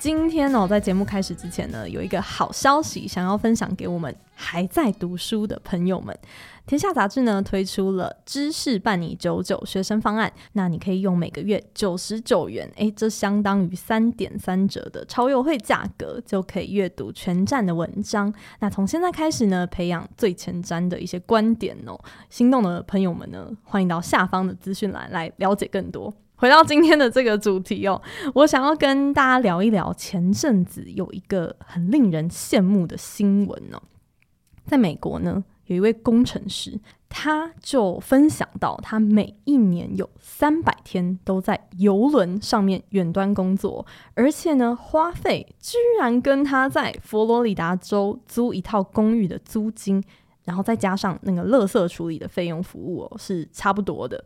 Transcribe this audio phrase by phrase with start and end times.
[0.00, 6.18] 今天呢，在节目开始之前呢，有一个好消息想要分享给我们还在读书的朋友们。
[6.66, 18.32] 天下杂志呢推出了知识伴你九九学生方案，那你可以用每个月九十九元，诶，这相当于三点三折的超优惠价格，就可以阅读全站的文章。
[18.60, 22.00] 那从现在开始呢，培养最前瞻的一些观点哦。
[22.30, 26.10] 心动的朋友们呢，欢迎到下方的资讯栏来了解更多。
[26.40, 28.00] 回到今天的这个主题哦，
[28.32, 33.82] 我想要跟大家聊一聊前阵子有一个很令人羡慕的新闻哦，
[34.64, 36.80] 在美国呢，有一位工程师，
[37.10, 50.02] 他就分享到，他每一年有三百天都在游轮上面远端工作，而且呢，花费居然跟他在佛罗里达州租一套公寓的租金，
[50.44, 54.24] 然后再加上那个垃圾处理的费用服务哦，是差不多的。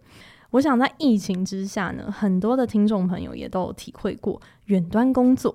[0.55, 5.53] 我想在疫情之下呢，很多的听众朋友也都有体会过远端工作，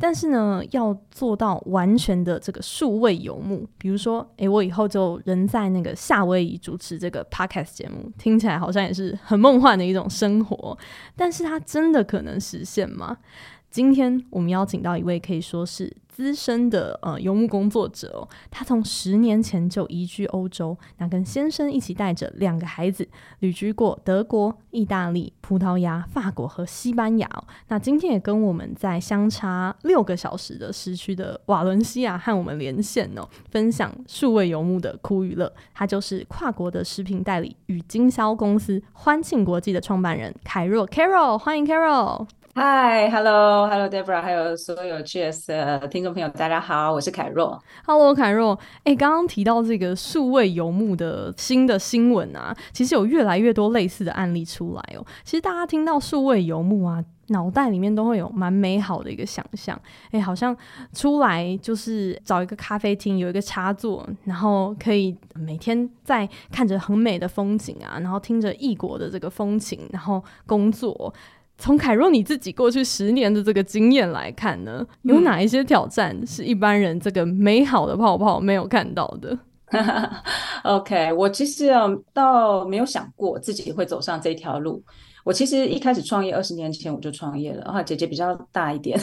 [0.00, 10.76] 但是呢，要做到完全的这个数位游牧，比如说，诶，我以后就人在那个夏威夷主持这个 podcast 节目，听起来好像也是很梦幻的一种生活，
[11.14, 13.18] 但是它真的可能实现吗？
[13.70, 15.96] 今天我们邀请到一位可以说是。
[16.12, 27.26] 资深的呃游牧工作者哦，他从十年前就移居欧洲，那跟先生一起带着两个孩子旅居过德国、意大利、葡萄牙、法国和西班牙。
[27.68, 35.50] 那今天也跟我们在相差六个小时的时区的瓦伦西亚和我们连线哦，分享数位游牧的苦与乐。
[35.72, 42.28] 他就是跨国的食品代理与经销公司欢庆国际的创办人凯若 Carol，欢迎 Carol。
[42.54, 47.58] 嗨，Hello，Hello，Deborah，还有所有 Cheers 的听众朋友，大家好，我是凯若。
[47.86, 48.58] Hello，凯若。
[48.84, 55.06] 哎，刚刚提到这个数位游牧的新的新闻啊，其实有越来越多类似的案例出来哦。
[55.24, 59.80] 其实大家听到数位游牧啊，脑袋里面都会有蛮美好的一个想象，
[60.10, 60.54] 哎，好像
[60.92, 71.14] 出来就是找一个咖啡厅，有一个插座，然后可以每天在看着很美的风景啊，然后听着异国的这个风情，然后工作。
[71.62, 79.38] 从凯若你自己过去十年的这个经验来看呢，有哪一些挑战是一般人这个美好的泡泡没有看到的？
[80.64, 84.82] OK，我其实啊，倒没有想过自己会走上这条路。
[85.24, 87.62] 我其实一开始创业，二十年前我就创业了。
[87.64, 88.98] 啊，姐姐比较大一点，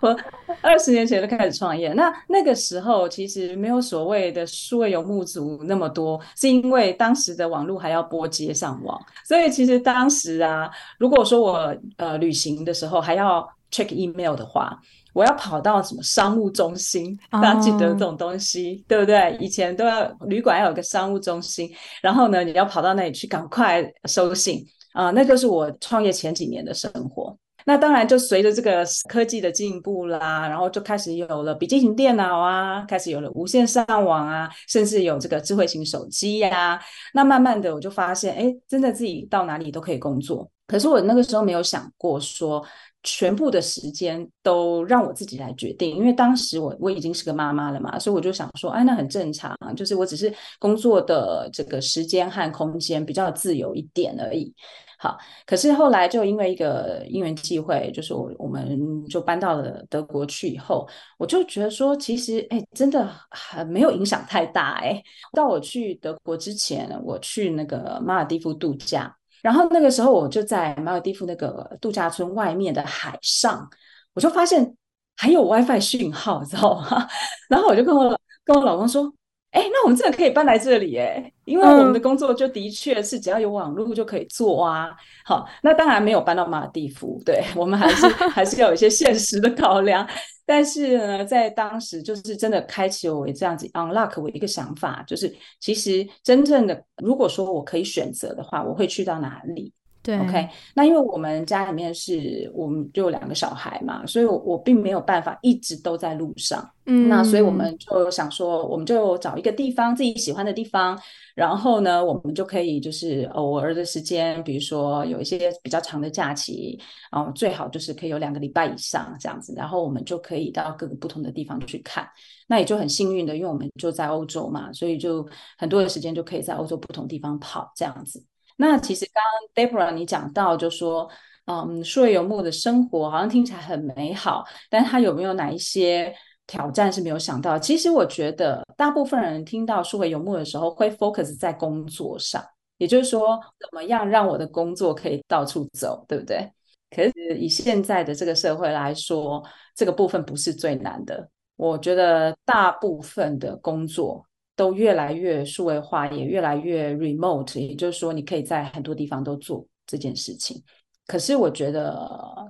[0.00, 0.16] 我
[0.60, 1.92] 二十年前就开始创业。
[1.94, 14.78] 那那个时候其实没有所谓的数位游牧族那么多，是因为当时的网络还要拨接上网，所以其实当时啊，如果说我呃旅行的时候还要 check email 的话，
[15.14, 18.88] 我要跑到什么商务中心，大家记得这种东西，oh.
[18.88, 19.36] 对不对？
[19.40, 21.70] 以前都要旅馆要有个商务中心，
[22.02, 24.64] 然后呢，你要跑到那里去赶快收信。
[25.04, 27.36] 啊、那就是我创业前几年的生活。
[27.64, 36.80] 那当然，就随着这个科技的进步啦，然后就开始有了笔记型电脑啊，开始有了无线上网啊，甚至有这个智慧型手机呀、啊。
[37.12, 40.50] 那慢慢的，我就发现，哎，真的自己到哪里都可以工作。
[40.66, 42.64] 可是我那个时候没有想过说，
[43.02, 54.52] 全部的时间都让我自己来决定，因为当时我我已经是个妈妈了嘛，所以我就想说，哎，那很正常，就是我只是工作的这个时间和空间比较自由一点而已。
[55.00, 55.16] 好，
[55.46, 60.88] 可是后来就因为一个因缘际会，就是我我们就搬到了德国去以后，
[61.18, 65.00] 我就觉得说，其实哎，真的很没有影响太大哎。
[65.34, 73.68] 到我去德国之前，我去那个马尔地夫度假，然后那个时候我就在马尔代夫那个度假村外面的海上，
[74.14, 74.74] 我就发现
[75.16, 77.08] 还有 WiFi 讯号，知道吗？
[77.48, 79.12] 然后我就跟我跟我老公说。
[79.50, 84.90] 哎，那我们真的可以搬来这里哎，因为我们的工作就的确是只要有网络就可以做啊。
[85.24, 90.06] 好，那当然没有搬到马尔地夫，对，我们还是 还是要有一些现实的考量。
[90.44, 99.72] 但是呢，在当时就是真的开启我这样子 unlock 我一个想法，就是其实真正的如果说我可以选择的话，我会去到哪里？
[100.08, 106.66] 对，OK，那因为我们家里面是我们就有两个小孩嘛，所以我我并没有办法一直都在路上。
[106.86, 110.98] 嗯，那所以我们就想说，我们就找一个地方自己喜欢的地方，
[111.34, 116.80] 然后呢，我们就可以就是偶尔的时间，比如说有一些比较长的假期，
[117.12, 122.08] 然后最好就是可以有两个礼拜以上这样子，然后我们就可以到各个不同的地方去看。
[122.46, 125.28] 那也就很幸运的，因为我们就在欧洲嘛，所以就
[125.58, 128.24] 很多的时间就可以在欧洲不同地方跑这样子。
[128.60, 131.08] 那其实刚刚 Deborah 你讲到就说，
[131.46, 136.12] 嗯，数位游牧的生活好像听起来很美好，但它有没有哪一些
[136.46, 137.58] 挑战是没有想到？
[137.58, 142.44] 其实我觉得大部分人听到数位游牧的时候会 focus 在工作上，
[142.78, 146.50] 也就是说，怎么样让我的工作可以到处走，对不对？
[146.90, 149.42] 可是以现在的这个社会来说，
[149.74, 151.28] 这个部分不是最难的。
[151.56, 154.24] 我觉得大部分的工作
[154.58, 160.60] 都越来越数位化，也越来越 remote，也就是说，你可以在很多地方都做这件事情。
[161.06, 161.96] 可是我觉得，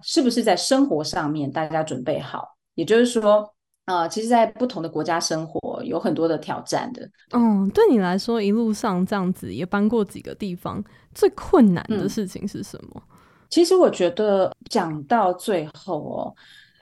[0.02, 2.49] 是不是在生活上面大家准备好？
[2.75, 3.43] 也就是说，
[3.84, 7.06] 啊、呃，其实，在不同的国家生活有很多的挑战的。
[7.32, 10.82] 嗯，对你来说，一路上这样子也搬过几个地方，
[11.14, 12.90] 最困难的事情是什么？
[12.96, 13.02] 嗯、
[13.50, 16.34] 其实我觉得讲到最后哦，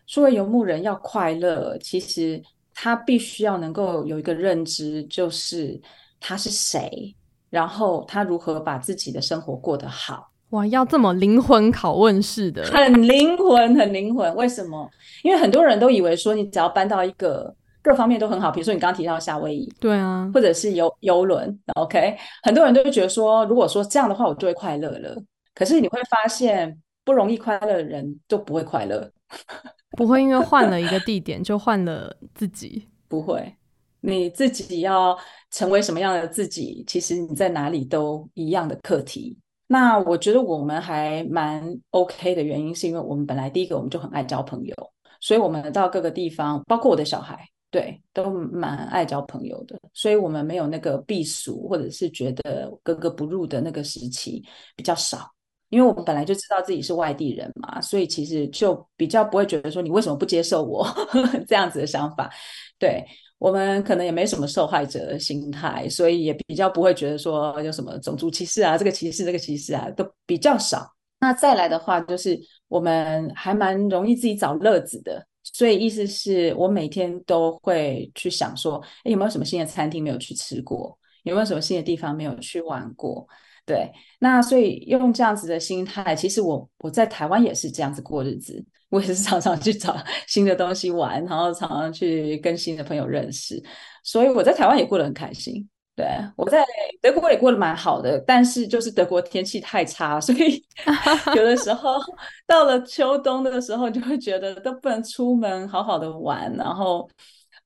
[0.06, 2.40] 作为游牧人要快乐，其实
[2.78, 5.80] 他必须要能够有一个认知，就是
[6.20, 7.16] 他是谁，
[7.48, 10.30] 然后他如何把自己的生活过得好。
[10.50, 14.32] 哇，要这么灵魂拷问式的，很灵魂，很灵魂。
[14.36, 14.88] 为什么？
[15.24, 17.52] 因为很多人都以为说，你只要搬到一个
[17.82, 25.16] 各方面都很好，比如说你刚刚提到夏威夷，对啊，或者是游游轮，OK，很多人都会觉得说，如果说这样的话，我就会快乐了。
[25.54, 29.10] 可是你会发现，不容易快乐的人都不会快乐，
[29.96, 33.54] 不会因为换了一个地点就换了自己，不会。
[34.00, 35.18] 你自己要
[35.50, 39.36] 成为什么样的自己，其实你在哪里都一样的课题。
[39.66, 44.74] 那我觉得我们还蛮 OK 的原因，是因为我们本来第一个我们就很爱交朋友，
[45.20, 54.44] 所以我们到各个地方，包括我的小孩，对，都蛮爱交朋友的，所以我们没有那个避暑或者是觉得格格不入的那个时期
[54.76, 55.28] 比较少，
[55.68, 60.86] 因为我们本来就知道自己是外地人嘛，所以其实就比较不会觉得说你为什么不接受我
[61.46, 62.30] 这样子的想法，
[62.78, 63.04] 对。
[63.38, 70.90] 我们可能也没什么受害者的心态，所以也比较不会觉得说有什么种族歧视啊，这个歧视，这个歧视啊，都比较少。
[71.20, 80.98] 那再来的话，就是我们还蛮容易自己找乐子的，所以意思是我每天都会去想说，诶，有没有什么新的餐厅没有去吃过？
[81.24, 83.28] 有没有什么新的地方没有去玩过？
[83.66, 88.64] 对，那所以用这样子的心态，其实我我在台湾也是这样子过日子。
[88.88, 89.96] 我也是常常去找
[90.28, 93.60] 新的东西玩，然后常常去跟新的朋友认识，
[94.04, 95.68] 所以我在台湾也过得很开心。
[95.96, 96.64] 对，我在
[97.02, 100.64] 德国也过得蛮好的，但是就是德国天气太差，所以
[101.34, 101.98] 有的时候
[102.46, 107.10] 到了秋冬的时候，就会觉得都不能出门好好的玩，然后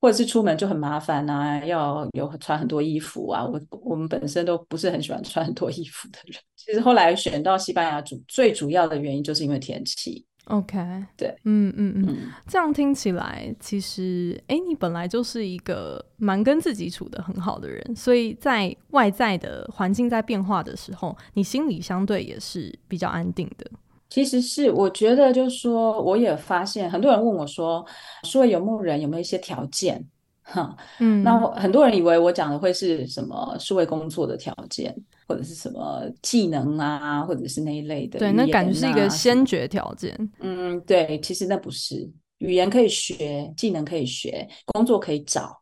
[0.01, 3.45] 或者是出门就很麻烦啊，要有穿很多衣服啊。
[3.45, 6.41] 我我们本身都不是很喜欢穿很多衣服的人。
[6.57, 10.25] 其实后来选到西班牙主最主要的原因就是因为天气。
[10.47, 10.79] OK，
[11.17, 12.17] 对，嗯嗯嗯，嗯，
[12.49, 23.71] 这样听起来，其实，哎，你本来就是一个蛮跟自己处的很好的人，所以在外在的环境在变化的时候，你心里相对也是比较安定的。
[24.11, 27.83] 其实是，我觉得就是说，我也发现很多人问我说，
[28.25, 30.05] 数位游牧人有没有一些条件？
[30.43, 34.93] 哈，嗯，那很多人以为我讲的会是什么数位工作的条件，
[35.29, 38.21] 或者是什么技能啊，或者是那一类的、啊。
[38.21, 40.13] 对，那感觉是一个先决条件。
[40.41, 45.57] 嗯，对，其实那不是，语言可以学，技能可以学，工作可以找。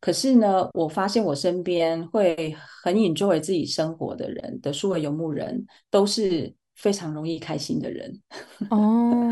[0.00, 8.20] 可是呢，我发现我身边会很 enjoy 自己生活的人的数位游牧人，都是非常容易开心的人。
[8.70, 9.30] 哦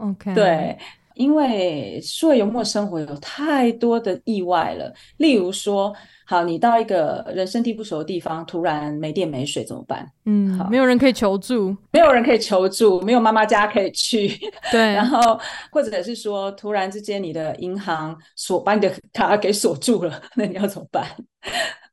[0.00, 0.76] ，OK， 对。
[1.14, 5.92] 因为数位游牧生活有太多的意外了，例如说，
[6.24, 10.08] 好，你到一个人生地不熟的地方，突然没电没水怎么办？
[10.26, 14.28] 嗯，好，没有人可以求助，没有人可以求助，没有妈妈家可以去。
[14.70, 15.36] 对，然后
[15.72, 21.04] 或者是说，突然之间你的银行锁，把你的卡给锁住了， 那你要怎么办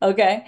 [0.01, 0.43] ？OK。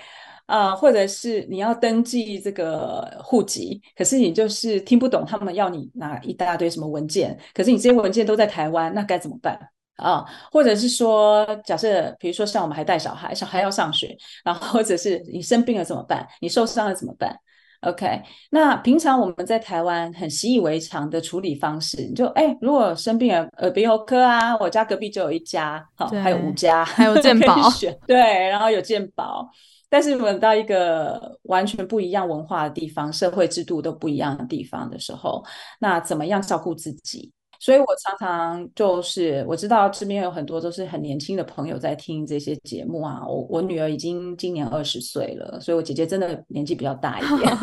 [0.47, 9.59] 啊、呃，或者是你要登记这个户籍，可是你就是听不懂他们要你拿一大堆什么文件，可是你这些文件都在台湾，那该怎么办
[9.97, 10.25] 啊？
[10.51, 16.27] 或者是说，假设比如说像我们还带小孩，小孩要上学，然后或者是你生病了怎么办？
[16.39, 17.37] 你受伤了怎么办
[17.81, 27.69] ？OK，那平常我们在台湾很习以为常的处理方式，你就哎，如果生病了，耳鼻喉科啊，我家隔壁就有一家，好，还有五家，还有健 保，
[28.07, 28.15] 对，
[28.47, 29.47] 然后有健保。
[29.89, 35.43] 但是，我们到一个完全不一样文化的地方，社会制度都不一样的地方的时候，
[35.79, 37.31] 那怎么样照顾自己？
[37.59, 43.25] 所以我常常就是我知道这边有很多都是很年轻的朋友在听这些节目啊。
[43.27, 47.57] 我我女儿已经今年二十岁了，所以我姐姐真的年纪比较大一点。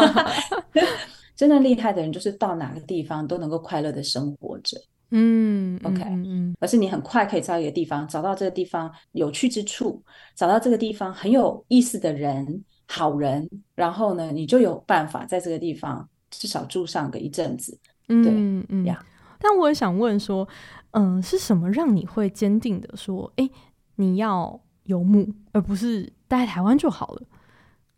[1.36, 4.76] 真的厉害的人就是到哪个地方都能够快乐的生活着。
[5.16, 10.02] 嗯，OK，嗯，而是你很快可以在一个地方找到这个地方有趣之处，
[10.34, 17.78] 找到这个地方很有意思的人、好人，然后呢，你就有办法在这个地方至少住上个一阵子。
[18.08, 19.06] 对嗯嗯呀。
[19.38, 20.48] 但我也想问说，
[20.90, 23.48] 嗯、呃，是什么让你会坚定的说，哎，
[23.94, 27.22] 你要游牧，而不是待在台湾就好了？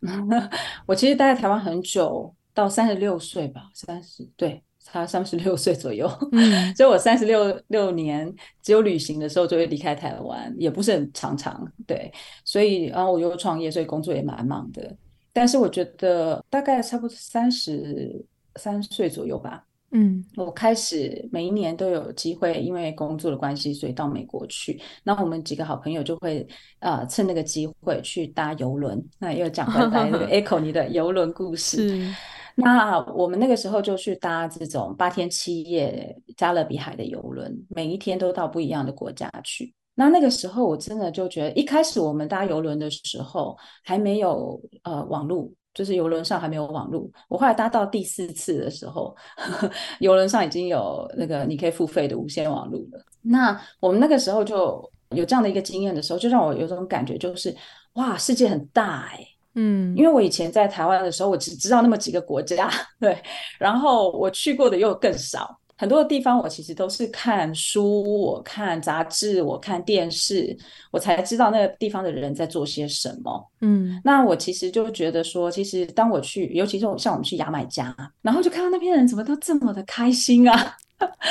[0.85, 4.61] 我其实待在台湾很久，到三十六岁吧，三十对。
[4.89, 12.11] 他三十六岁左右， 嗯，所以我三十六六年只有旅行的时候就会离开台湾，也不是很常常，对，
[12.45, 14.95] 所以然后我又创业，所以工作也蛮忙的。
[15.33, 18.25] 但是我觉得大概差不多三十
[18.55, 24.81] 三岁左右吧，嗯，我开始每一年都有机会，因为工作的关系，所以到美国去。
[25.03, 26.47] 那我们几个好朋友就会
[26.79, 29.03] 呃趁那个机会去搭邮轮。
[29.19, 32.11] 那又讲回来那个 Echo 你的邮轮故事。
[32.59, 39.71] 那我们那个时候就去搭这种八天七夜加勒比海的游轮，每一天都到不一样的国家去。
[39.93, 47.07] 那那个时候我真的就觉得，一开始我们搭游轮的时候还没有呃网络，就是游轮上还没有网络。
[47.29, 53.03] 我后来搭到第四次的时候，呵 呵游轮上已经有那个你可以付费的无线网络了。
[53.21, 57.55] 那我们那个时候就有这样的一个经验的时候，就让我有种感觉，就是
[57.93, 59.23] 哇，世界很大哎、
[59.59, 63.17] 嗯，因为我以前在台湾的时候，我只知道那么几个国家，对，
[63.57, 70.55] 然后我去过的又更少，很多的地方我其实都是看书、我看杂志、我看电视，
[70.91, 73.51] 我才知道那个地方的人在做些什么。
[73.61, 80.77] 嗯，那我其实就觉得说，其实当我去，尤其是像我们去牙买加，然后就看到那边人怎么都这么的开心啊，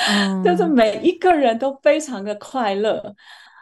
[0.09, 3.15] 嗯、 就是每一个人都非常的快乐。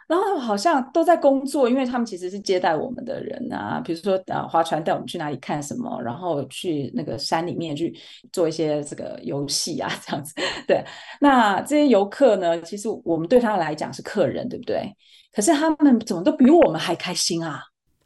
[0.07, 7.95] 然后好像都在工作，因为他们其实是接待我们的人啊，比如说啊，划船带我们去哪里看什么，然后去那个山里面去
[8.33, 10.35] 做一些这个游戏啊，这样子。
[10.67, 10.85] 对，
[11.21, 14.95] 那这些游客呢，其实我们对他们来讲是客人，对不对？
[15.33, 17.61] 可是他们怎么都比我们还开心啊！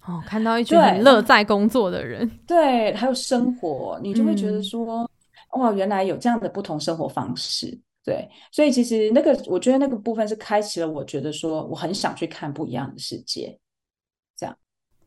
[0.06, 5.06] 哦，看到一群很乐在工作的人，对，还有生活，你就会觉得说，
[5.54, 7.78] 嗯、哇，原来有这样的不同生活方式。
[8.08, 13.58] 对，所以其实那个，我觉得那个部分是开启了，我觉得说我很想去看不一样的世界，
[14.34, 14.56] 这样。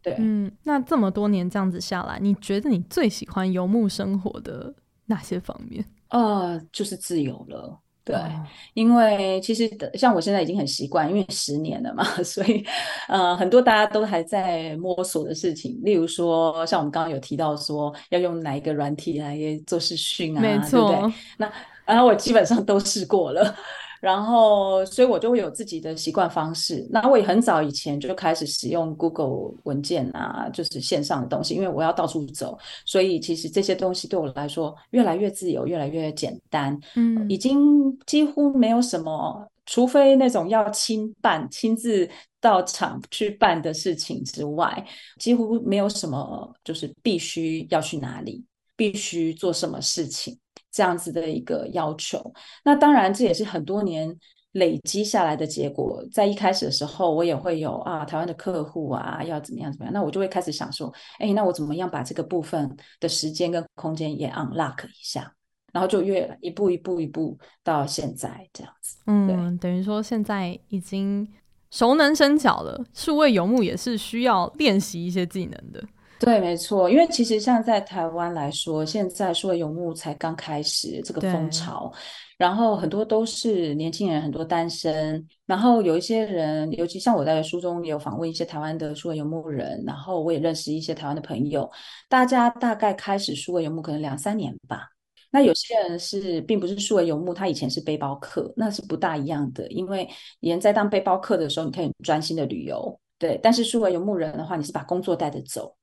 [0.04, 4.72] 对，嗯，那这么多年这样子下来，你觉得你最喜欢游牧生活的
[5.08, 5.84] 哪些方面？
[6.10, 7.80] 呃，就是自由了。
[8.04, 12.64] 对，哦、因为其实像我现在已经很习惯，因为十年了嘛， 所以
[13.08, 21.14] 呃，很多大家都还在摸索的事情，例如说像我们刚刚有提到说要用哪一个软体来做视讯啊，没错，对不对？
[21.38, 21.52] 那
[21.86, 23.56] 然后我基本上都试过了，
[24.00, 26.88] 然后所以我就会有自己的习惯方式。
[26.90, 36.80] 那我也很早以前就开始使用 Google 文件啊，就是线上的东西，因为我要到处走，所以其实这些东西对我来说越来越自由，越来越简单。
[36.96, 42.10] 嗯，已经几乎没有什么，除非那种要亲办、亲自
[42.40, 44.84] 到场去办的事情之外，
[45.20, 48.44] 几乎没有什么就是必须要去哪里，
[48.76, 50.38] 必须做什么事情。
[50.72, 54.16] 这样子的一个要求，那当然这也是很多年
[54.54, 56.04] 累积下来的结果。
[56.12, 65.34] 在一开始的时候，我也会有啊，台湾的客户啊，要怎么样怎么样，那我就会开始想说，哎，那我怎么样把这个部分的时间跟空间也 unlock 一下，
[65.74, 68.98] 然后就越一步一步一步到现在这样子。
[69.08, 71.28] 嗯，等于说现在已经
[71.70, 75.84] 熟能生巧了，数位游牧也是需要练习一些技能的。
[76.22, 81.92] 对，没错，因为其实像在台湾来说，现在数位游牧才刚开始这个风潮，
[82.38, 91.68] 然后很多都是年轻人，很多单身，然后有一些人，尤其像我在书中也有访问一些台湾的数位游牧人，然后我也认识一些台湾的朋友，
[92.08, 94.90] 大家大概开始数位游牧可能两三年吧。
[95.32, 100.08] 那有些人是并不是数位游牧，他以前是背包客，那是不大一样的，因为
[100.40, 105.76] 人在当背包客的时候，你可以专心的旅游，对，但是数位游牧人的话，你是把工作带着走。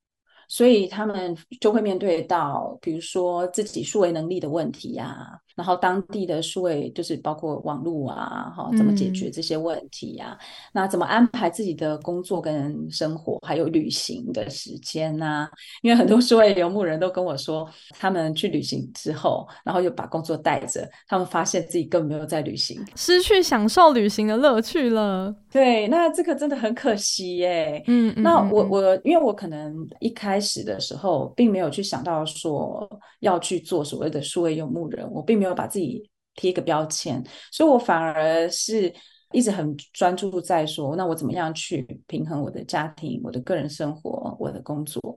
[0.49, 10.39] 所以他们就会面对到，比如说自己数维能力的问题呀、然后当地的数位就是包括网络啊，哈，怎么解决这些问题呀、啊？
[10.39, 15.51] 嗯、那怎么安排自己的工作跟生活，还有旅行的时间呐、啊？
[15.83, 25.35] 因为很多数位游牧人都跟我说，他们去旅行之后，然后又把工作带着，他们发现自己根本没有在旅行，失去享受旅行的乐趣了。
[25.51, 27.83] 对，那这个真的很可惜耶。
[27.89, 32.89] 嗯，那我我因为我可能一开始的时候并没有去想到说
[33.19, 35.48] 要去做所谓的数位游牧人，我并没有。
[35.49, 38.95] 要把自己贴一个标签，所以我反而是
[39.33, 45.17] 一直很专注在说，那我怎么样去平衡我的家庭、我的个人生活、我的工作。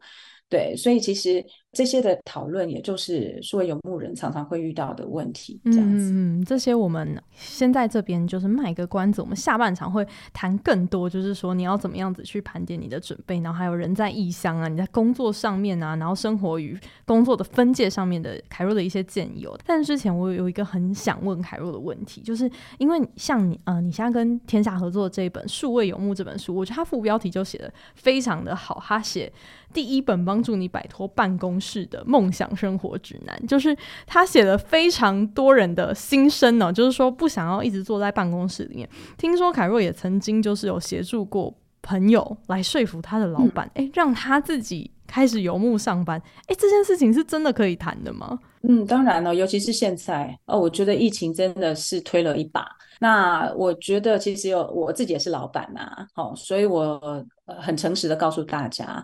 [0.50, 6.11] 对，所以其实这些的讨论，也就是数位游牧人常常会遇到的问题，这样子。
[6.11, 19.47] 嗯，这些我们先在这边就是卖个关子，我们下半场会谈更多，就是说你要怎么样子去盘点你的准备，然后还有人在异乡啊，你在工作上面啊，然后生活与工作的分界上面的凯若的一些建议。
[19.65, 29.31] 但是之前我有一个很想问凯若的问题，就是因为像你呃，你现在跟天下合作这一本《数位游牧》这本书，我觉得它副标题就写的非常的好，他写。
[29.73, 33.77] 第一本帮助你摆脱办公室的梦想生活指南，就是
[34.07, 38.89] 他写了非常多人的心声呢，就是说不想要一直坐在办公室里面。
[39.17, 46.21] 听说凯若也曾经就是有协助过朋友来说服他的老板，哎、嗯，让他自己开始游牧上班。
[46.47, 48.39] 哎，这件事情是真的可以谈的吗？
[48.63, 52.67] 嗯，当然了，尤其是现在哦，我觉得疫情真的是推了一把。
[52.99, 57.25] 那我觉得其实有我自己也是老板呐、啊，哦，所以我
[57.59, 59.03] 很诚实的告诉大家。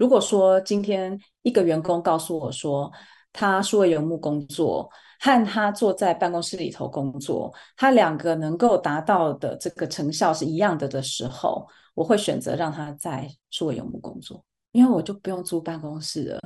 [0.00, 2.90] 如果说今天一个员工告诉我说，
[3.34, 4.88] 他数位游牧工作
[5.20, 14.42] 和他坐在办公室里头工作，他两个能够达到的这个成效是一样的的时候，我会选择让他在数位游牧工作，
[14.72, 16.40] 因为我就不用租办公室了。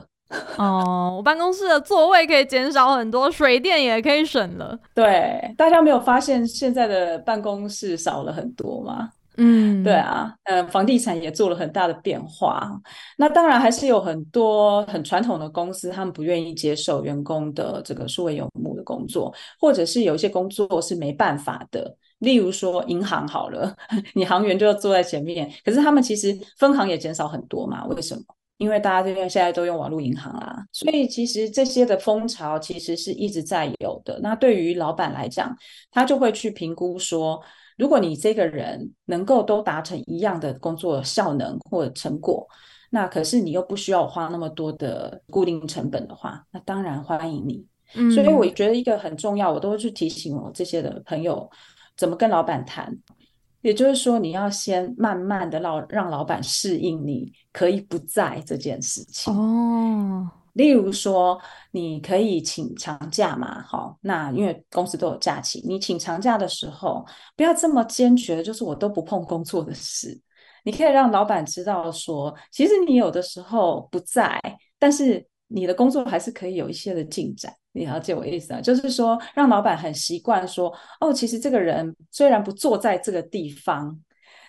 [0.58, 4.76] 哦，我办公室的座位可以减少很多，水电也可以省了。
[4.92, 9.10] 对，大家没有发现现在的办公室少了很多吗？
[9.36, 12.70] 嗯，对啊，呃，房地产也做了很大的变化。
[13.16, 21.96] 那当然还是有很多很传统的公司，他们不愿意接受员工的这个数位游牧的工作，或者是有一些工作是没办法的。
[22.20, 23.74] 例如说银行好了，
[24.14, 27.84] 你行员就要坐在前面，可是他们其实分行也减少很多嘛。
[27.86, 28.22] 为什么？
[28.58, 34.20] 因为大家这边现在都用网络银行啦，所以其实这些的风潮其实是一直在有的。
[34.22, 35.52] 那对于老板来讲，
[35.90, 37.42] 他就会去评估说。
[37.76, 42.46] 如果你这个人能够都达成一样的工作效能或成果，
[42.90, 47.66] 那可是你又不需要花那么多的固定成本的话，那当然欢迎你。
[47.94, 51.50] 嗯，所以我觉得一个很重要，我都会去提醒我这些的朋友
[51.96, 52.96] 怎么跟老板谈。
[53.62, 59.34] 也就是说，你要先慢慢的让让老板适应你可以不在这件事情。
[59.34, 60.30] 哦。
[60.54, 61.40] 例如说，
[61.70, 63.62] 你可以请长假嘛？
[63.62, 67.04] 好，那因为公司都有假期，你请长假的时候，
[67.36, 70.20] 不要这么坚决，就是我都不碰工作的事。
[70.64, 74.40] 你可以让老板知道说，其实你有的时候不在，
[74.78, 77.54] 但是你的工作还是可以有一些的进展。
[77.72, 78.60] 你了解我意思啊？
[78.60, 84.00] 就是说，让老板很习惯说，哦，其实这个人虽然不坐在这个地方。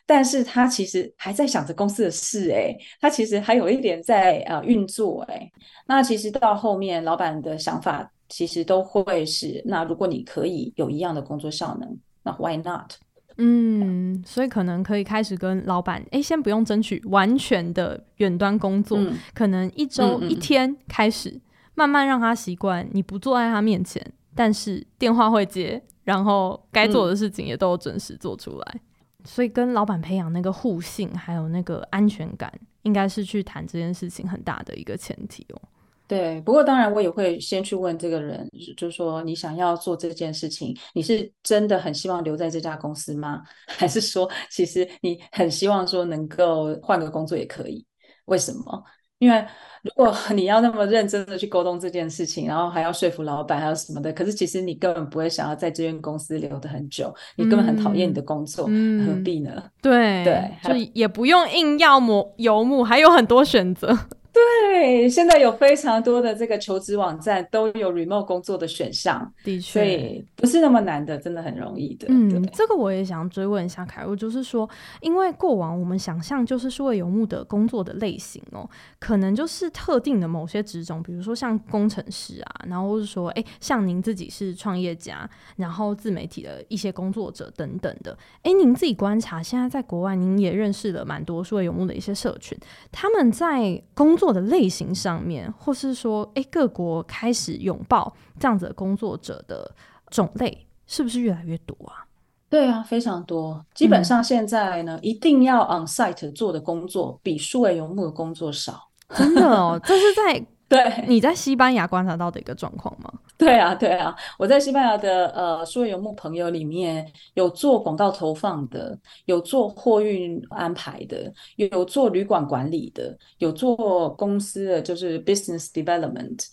[0.05, 5.51] 但是他其实还在想着公司的事，诶，他其实还有一点在呃运作，诶，
[5.87, 12.93] 那其实到后面老板的想法其实都会是，那如果你可以有一样的工作效能，那 why not？
[13.37, 21.41] 嗯，所以可能可以开始跟老板，诶，先不用争取完全的远端工作，嗯、可能一周一天开始，
[21.73, 24.01] 慢慢让他习惯你不坐在他面前，
[24.33, 28.79] 但是电话会接，然后该做的事情也都有准时做出来。
[29.25, 35.61] 所以跟老板培养那个互信，还有那个安全感，应该是去谈这件事情很大的一个前提哦。
[36.07, 43.41] 对，不过当然我也会先去问这个人，就是说你想要做这件事情，你是真的很希望留在这家公司吗？
[43.65, 47.83] 还是说其实你很希望说能够换个工作也可以？
[48.25, 48.83] 为什么？
[49.19, 49.45] 因为
[49.81, 59.63] 如果 你要那么认真的去沟通这件事情，然后还要说服老板，还有什么的，可是其实你根本不会想要在这间公司留的很久，嗯、你根本很讨厌你的工作，嗯、何必呢？
[59.81, 63.97] 对对，就也不用硬要磨游牧，还有很多选择。
[64.35, 72.07] 对，现在有非常多的这个求职网站都有 remote 工作的选项，的确，所以不是那么难的，真的很容易的。
[72.09, 74.69] 嗯，这个我也想追问一下凯若，就是说，
[74.99, 78.69] 因为过往我们想象就是数位游牧的工作的类型哦，
[78.99, 88.17] 可能就是特定的某些职种，比如说像工程师啊，然后或是说，哎，像您自己是创业家，然后自媒体的一些工作者等等的。
[88.43, 92.57] 哎，您自己观察，现在在国外，您也认识了蛮多数位游牧的一些社群，
[92.91, 99.71] 他们在工作做的类型上面，或是说，诶，各国开始拥抱这样子的工作者的
[100.09, 102.01] 种类，是不是越来越多啊？
[102.49, 103.63] 对啊，非常多。
[103.75, 108.89] 基本上现在呢，嗯、一定要 on site 做的工作，比数位游牧的工作少。
[109.15, 110.43] 真的哦，这是在。
[110.69, 113.11] 对，你在西班牙观察到的一个状况吗？
[113.37, 126.47] 对啊，对啊，我在西班牙的呃数位游牧朋友里面有做广告投放的，有做货运安排的，有做旅馆管理的，有做公司的就是 business development，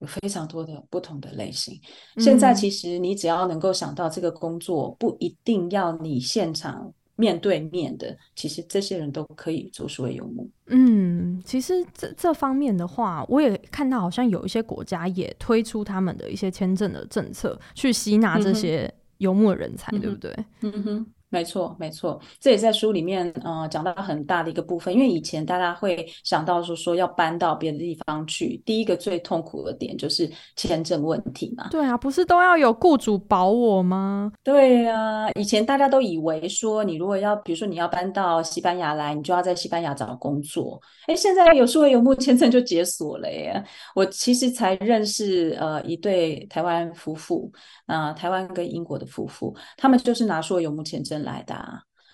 [0.00, 1.80] 有非常多的不同的类型。
[2.18, 6.92] 现在其实你只要能够想到这个工作，不一定要你现场。
[7.16, 10.48] 面对面的，其实这些人都可以做所谓游牧。
[10.66, 20.34] 嗯，其实这这方面的话，我也看到好像有一些国家也推出他们的一些签证的政策，去吸纳这些游牧的人才，嗯、对不对？
[20.62, 21.06] 嗯哼。
[21.32, 24.92] 没错，没错，这也在书里面，呃，讲到很大的一个部分。
[24.92, 31.68] 因为以前大家会想到说，说要搬到别的地方去，第一个最痛苦的点就是签证问题嘛。
[31.70, 34.30] 对啊，不是都要有雇主保我吗？
[34.44, 40.78] 对啊，以前大家都以为说，你如果要，比如说你要搬到西班牙来，你就要在西班牙找工作。
[41.06, 43.64] 哎，现在有数位游牧签证就解锁了耶！
[43.94, 47.50] 我其实才认识呃一对台湾夫妇，
[47.81, 51.54] 啊、呃，台湾跟英国的夫妇，他们就是拿数位游牧签证来的，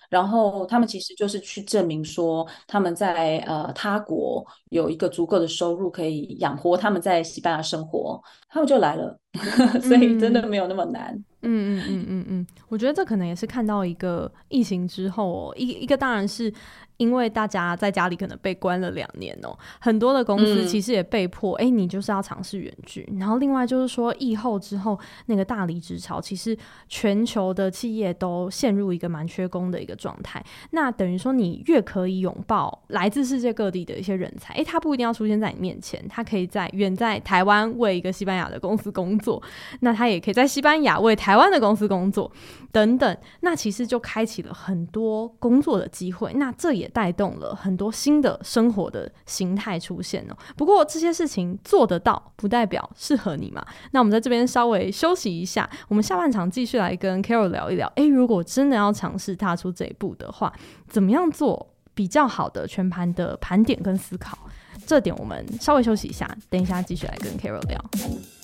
[0.09, 9.19] 然后他们其实就是去证明说他们在呃他国有一个足够的收入可以养活他们在西班牙生活，他们就来了，
[9.83, 11.13] 所以真的没有那么难。
[11.43, 16.53] 嗯嗯嗯嗯嗯，我觉得这可能也是看到一个疫情之后，哦一一个当然是。
[16.97, 23.09] 因为大家在家里可能被关了两年哦、喔，很多的公司其实也被迫，哎、嗯欸，你就是要尝试远距。
[23.21, 30.45] 然后另外就是说，疫后之后那个大离职潮，其实全球的企业都陷入一个蛮缺工的一个状态。
[30.73, 39.43] 那等于说，你越可以拥抱来自世界各地的一些人才，哎、欸，他不一定要出现在你面前，他可以在远在台湾为一个西班牙的公司工作，
[39.81, 42.31] 那他也可以在西班牙为台湾的公司工作，
[42.73, 43.17] 等等。
[43.41, 46.33] 那其实就开启了很多工作的机会。
[46.35, 50.37] 那这也带动了很多新的生活的形态出现哦。
[50.57, 53.65] 不过这些事情做得到，不代表适合你嘛。
[53.93, 57.91] 那我们在这边稍微休息一下，我们下半场继续来跟 Carol 聊一聊。
[57.97, 60.53] 诶，如果真的要尝试踏出这一步的话，
[60.89, 64.39] 怎么样做比较好的全盘的盘点跟思考？
[64.87, 68.38] 这点我们稍微休息一下，等一下继续来跟 Carol 聊。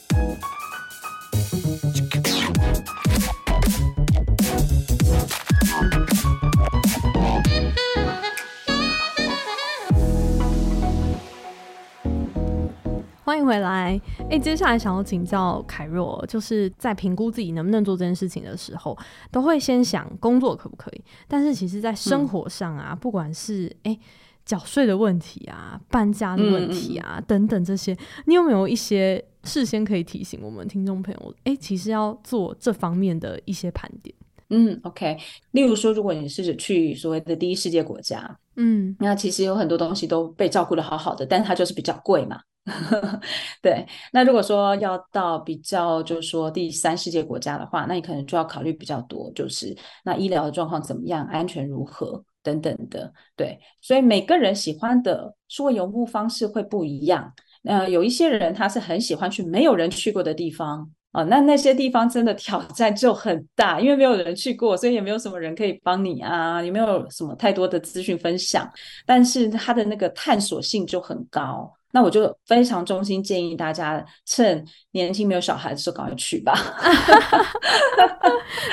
[13.24, 14.00] 欢迎回来。
[14.31, 18.96] 哎，接下来想要请教凯若，就是在评估自己能不能做这件事情的时候，
[19.33, 21.03] 都会先想工作可不可以？
[21.27, 23.98] 但是其实，在生活上啊，嗯、不管是哎
[24.44, 27.96] 缴税的问题啊、搬家的问题啊、嗯、等等这些，
[28.27, 31.35] 你有没有一些事先可以提醒我们听众朋友？
[31.44, 34.14] 诶，其实要做这方面的一些盘点。
[34.50, 35.16] 嗯，OK。
[35.52, 42.38] 例如说，如果你是去所谓的第一世界国家，嗯，那其实有很多东西都被照顾得好好的，但是它就是比较贵嘛。
[43.61, 53.12] 对，那如果说要到比较，就是说第三世界国家的话，那你可能就要考虑比较多，就是那医疗的状况怎么样，安全如何等等的。
[53.37, 57.33] 对，所以每个人喜欢的数位游牧方式会不一样。
[57.64, 68.68] 呃，有一些人他是很喜欢去没有人去过的地方啊，那那些地方真的挑战就很大，因为没有人去过，所以也没有什么人可以帮你啊，也没有什么太多的资讯分享，
[69.07, 71.72] 但是它的那个探索性就很高。
[71.92, 76.53] 那我就非常衷心建议大家，趁年轻没有小孩的时候赶快去吧。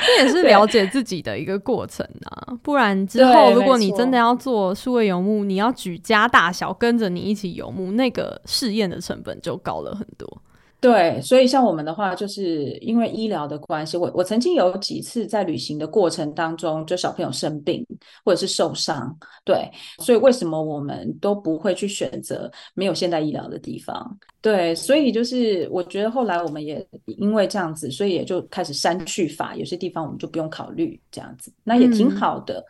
[0.04, 10.42] 这也是了解自己的一个过程啊，不然之后如果你真的要做数位游牧，你要举家大小跟着你一起游牧，那个试验的成本就高了很多。
[10.82, 17.86] 对，所以像我们的话，就是因为医疗的关系，我我曾经有几次在旅行的过程当中，就小朋友生病
[18.24, 24.18] 或者是受伤，对，所以为什么我们都不会去选择没有现代医疗的地方？
[24.40, 32.64] 对，所以就是我觉得后来我们也因为这样子，所以也就开始删去法，有些地方我们就不用考虑这样子，那也挺好的。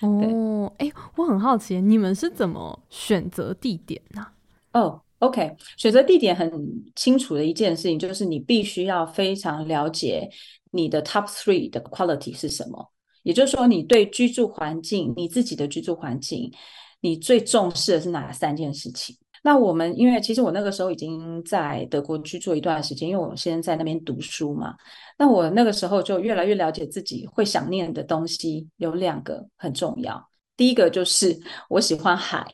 [0.00, 4.26] 嗯、对，哦，哎，我很好奇，你们是怎么选择地点呢？
[4.72, 5.00] 哦。
[5.18, 6.50] OK，选择地点很
[6.94, 10.28] 清楚的一件事情，就是你必须要非常了解
[10.70, 12.92] 你的 top three 的 quality 是什么。
[13.24, 16.52] 也就是说，你对居住环境，你自己的居住环境，
[17.00, 19.16] 你最重视的是哪三件事情？
[19.42, 24.74] 那我们因为其实我那个时候已经在德国居住一段时间，因为我现在在那边读书嘛。
[25.18, 30.28] 那我那个时候就越来越了解自己会想念的东西，有两个很重要。
[30.56, 32.46] 第一个就是我喜欢海。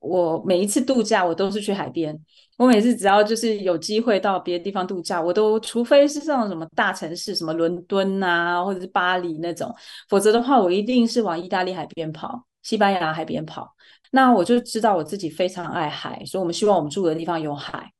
[0.00, 2.18] 我每一次度假，我都是去海边。
[2.56, 9.74] 我每次只要就是有机会到别的地方度假，我都除非是这种什么大城市，什么伦敦啊，或者是巴黎那种，
[10.08, 13.74] 否则的话，我一定是往意大利海边跑，西班牙海边跑。
[14.10, 17.90] 那我就知道我自己非常爱海，所以我们希望我们住的地方有海。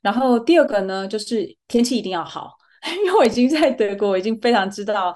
[0.00, 2.56] 然后第二个呢，就是天气一定要好。
[3.04, 5.14] 因为我已经在德国，我已经非常知道，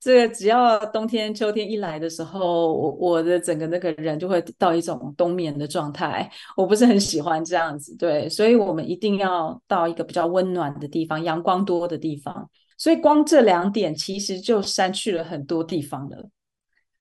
[0.00, 6.30] 这个只要冬天、秋天一来的时候，我我的整个那个人就会到一种冬眠的状态。
[6.56, 12.48] 我不是很喜欢这样子，对，所以我们一定要到一个比较温暖的地方，阳光多的地方。
[12.78, 16.30] 所以光这两点其实就删去了很多地方了。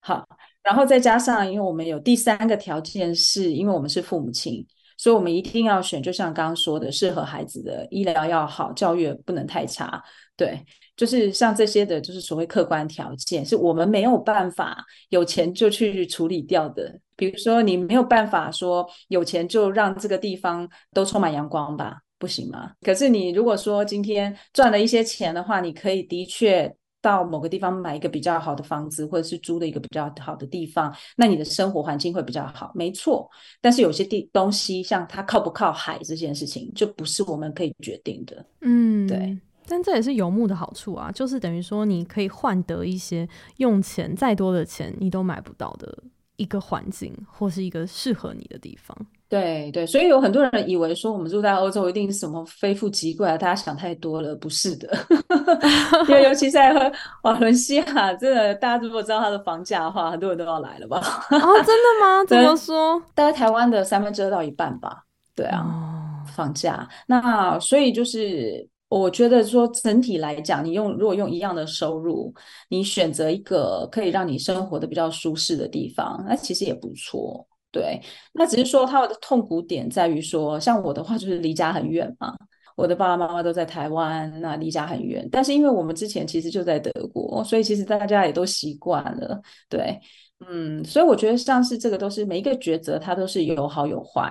[0.01, 0.27] 好，
[0.61, 4.67] 然后再加上，因为我们有第三个条件，是因为我们是父母亲。
[5.01, 9.99] 所以，我们一定要选，就像刚刚说的，适合孩子的医疗要好，教育不能太差。
[10.37, 10.63] 对，
[10.95, 16.99] 就是像这些的，就是所谓客观条件，是我们没有办法有钱就去处理掉的。
[17.15, 22.73] 比如说，你没有办法说有钱就让这个地方都充满阳光吧，不行吗？
[22.81, 26.71] 可是你如果说今天赚了一些钱的话，你可以的确。
[27.01, 33.29] 到某个地方买一个比较好的房子，或者是租的一个比较好的地方，那你的生活环境会比较好，没错。
[33.59, 38.45] 但是有些地东西，像它靠不靠海这件事情，就不是我们可以决定的。
[38.61, 39.37] 嗯，对。
[39.67, 46.03] 但这也是游牧的好处啊，就是等于说你可以换得一些用钱再多的钱你都买不到的
[46.35, 48.97] 一个环境，或是一个适合你的地方。
[49.31, 54.89] 对对，所以有很多人以为说我们住在欧洲一定是什么非富即贵啊，大家想太多了，不是的。
[56.09, 56.73] 因为尤其在
[57.23, 60.99] 瓦伦西亚，真的大家如果知道它的房价的话，很多人都要来了吧？
[61.31, 62.23] 哦，真的吗？
[62.27, 63.01] 怎么说？
[63.15, 65.01] 大概台湾的三分之二到一半吧。
[65.33, 66.85] 对啊，哦、房价。
[67.07, 72.33] 那所以就是我觉得说整体来讲，你用如果用一样的收入，
[72.67, 77.47] 你选择一个可以让你生活的比较舒适的地方，那其实也不错。
[77.71, 78.01] 对，
[78.33, 82.35] 那只是说他的痛苦点在于说，像我的话就是离家很远嘛，
[82.75, 85.27] 我的爸爸妈妈都在台湾，那离家很远。
[85.31, 89.41] 但是因为我们之前其实就在德国，所以其实大家也都习惯了。
[89.69, 89.97] 对，
[90.49, 94.29] 嗯，所以我觉得像是这个都是每一个抉择，它都是有好有坏。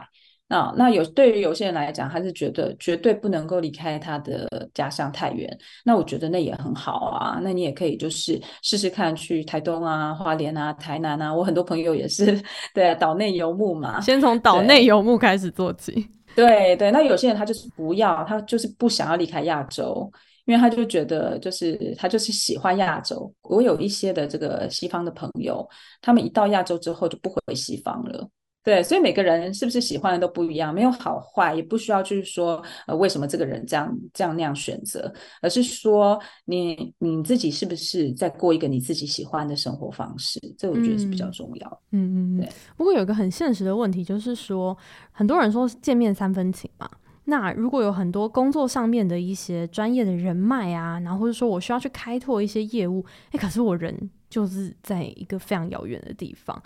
[0.50, 5.48] 那那有对于有些人来讲，他是觉得绝对不能够离开他的家乡太远。
[5.84, 7.38] 那我觉得那也很好啊。
[7.40, 11.32] 那你也可以就是试试看去台东啊、花莲啊、台南啊。
[11.32, 12.36] 我很多朋友也是
[12.74, 15.92] 对啊，岛内游牧嘛，先从岛内游牧开始做起。
[16.34, 20.10] 对 对，对，那有些人他就是不要，他就是不想要离开亚洲，
[20.46, 23.32] 因为他就觉得就是他就是喜欢亚洲。
[23.42, 25.64] 我有一些的这个西方的朋友，
[26.02, 28.28] 他们一到亚洲之后就不回西方了。
[28.62, 41.80] 对，所以每个人是不是喜欢的都不一样，没有好坏，也不需要去说呃为什么这个人这样这样那样选择，而是说你你自己是不是在过一个你自己喜欢的生活方式，这我觉得是比较重要。
[41.92, 42.40] 嗯嗯嗯。
[42.40, 42.48] 对。
[42.76, 44.76] 不过有一个很现实的问题，就是说
[45.10, 46.86] 很多人说见面三分情嘛，
[47.24, 56.62] 那如果有很多工作上面的一些专业的人脉啊，然后或者说我需要去开拓一些业务，哎，可是我人就是在一个非常遥远的地方。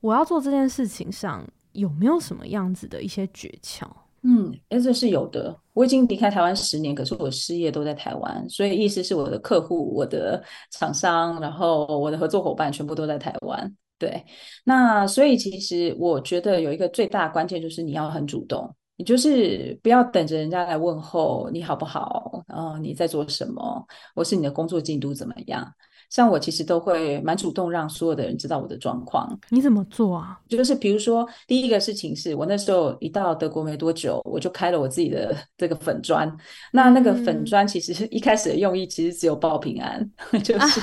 [0.00, 3.86] 我要做这件事情上有没有什么样子的一些诀窍？
[4.22, 5.56] 嗯，哎，这是有的。
[5.72, 13.76] 我已经离开台湾十年，可是我的事业都在台湾，所以意思是我的客户、我的厂商，然后我的合作伙伴全部都在台湾。
[13.96, 14.24] 对，
[14.64, 25.72] 那所以其实我觉得有一个最大关键就是你要很主动，你就是不要等着人家来问候你好不好，然后你在做什么，或是你的工作进度怎么样。
[26.10, 29.38] 像我其实都会蛮主动，让所有的人知道我的状况。
[29.50, 30.38] 你怎么做啊？
[30.48, 36.30] 就是比如说，第一个事情是我那时候一到德国没多久，我就开了我自己的 这个粉专。
[36.72, 40.00] 那那个粉专其实一开始的用意其实只有报平安，
[40.32, 40.80] 嗯、 就是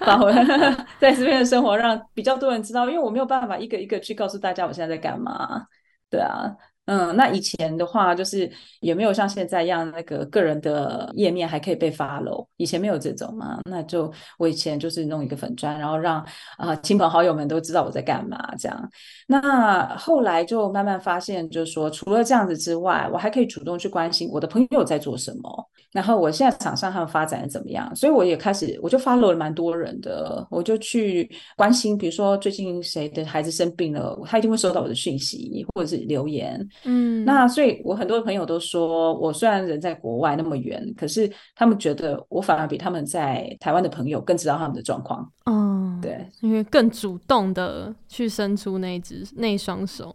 [0.00, 0.32] 把我
[1.00, 5.66] 在这边的生活让比较多人知道，因为我没有办法一个一个去告诉大家我现在在干嘛。
[6.10, 6.54] 对啊。
[6.86, 16.24] 嗯，那以前的话就是也没有像现在一样那个个人的页面还可以被 follow，以前没有这种嘛，那就我以前就是弄一个粉砖，然后让
[16.56, 18.90] 啊、亲朋好友们都知道我在干嘛这样。
[19.26, 36.64] 那后来就慢慢发现，就是说除了这样子之外，我还可以主动去关心我的朋友在做什么，然后我现在场上他们发展的怎么样，所以我也开始我就 follow 了蛮多人的，我就去关心，比如说最近谁的孩子生病了，他一定会收到我的讯息或者是留言。
[36.84, 45.30] 嗯，那所以，我很多朋友都说，我虽然人在国外那么远，可是他们觉得我反而比他们在台湾的朋友更知道他们的状况。
[45.46, 50.14] 嗯，对，因为更主动的去伸出那只那一双手。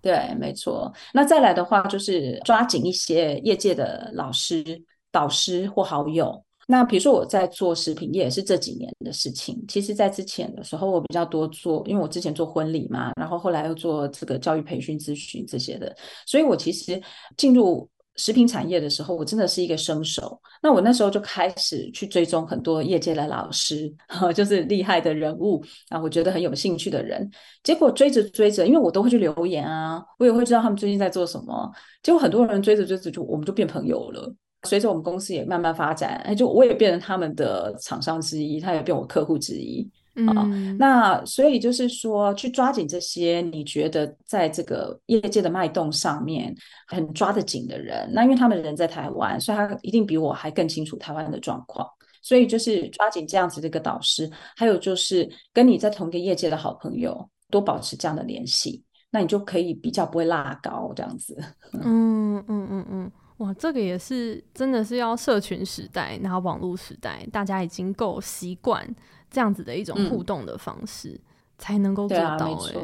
[0.00, 0.92] 对，没错。
[1.12, 4.64] 那再来的话，就是抓紧一些业界的老师、
[5.10, 6.42] 导师或好友。
[6.70, 9.64] 那比如说我在做食品业也是这几年的事情。
[9.66, 17.00] 其实，在之前的时候，我比较多做，因为我之前做婚礼嘛，然后后来又做这个教育培训咨询这些的，所以我其实
[17.38, 20.38] 进入食品产业的时候，我真的是一个生手。
[20.62, 23.90] 那我那时候就开始去追踪很多业界的老师，
[24.36, 27.30] 就是厉害的人物啊，我觉得很有兴趣的人。
[27.62, 31.72] 结果追着追着，因为我都会去留言啊，我也会知道他们最近在做什么。
[32.02, 34.34] 结果很多人追着追着就我们就变朋友了。
[34.64, 39.88] 随着我们公司也慢慢发展，哎，就我也变成他们的厂商之一，他也变我客户之一。
[40.26, 40.42] 啊、
[40.76, 46.52] 那所以就是说，去抓紧这些你觉得在这个业界的脉动上面
[46.88, 51.88] 很抓得紧的人，那因为他们人在台湾，所以他一定比我还更清楚台湾的状况，
[52.20, 61.36] 所以就是抓紧这样子的一个导师，还有就是跟你在同一个业界的好朋友多保持这样的联系，那你就可以比较不会落高这样子。
[61.74, 68.88] 嗯嗯嗯嗯，哇，这个也是真的是要社群时代，然后网络时代，大家已经够习惯。
[69.30, 71.20] 这样子的一种互动的方式，嗯、
[71.58, 72.74] 才能够做到、欸。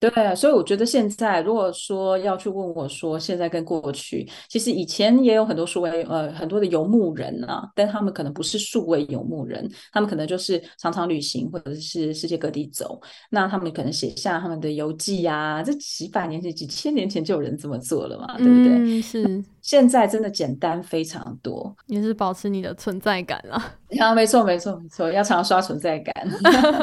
[0.00, 18.72] 对，所以我觉得现在如果说要去问我说，现在跟过去，其实以前也有很多数位呃很多的游牧人啊，但他们可能不是数位游牧人，他们可能就是常常旅行或者是世界各地走，那他们可能写下他们的游记啊，这几百年前、几千年前就有人这么做了嘛，对不对？
[18.72, 19.44] 嗯、是。
[19.66, 23.60] 现在真的简单非常多，也是保持你的存在感啊。
[23.98, 26.14] 啊，没错，没错，没错，要常常刷存在感。